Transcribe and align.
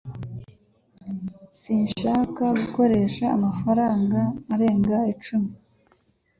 Sinshaka 1.59 2.43
gukoresha 2.59 3.25
amafaranga 3.37 4.19
arenga 4.53 4.97
icumi 5.13 5.51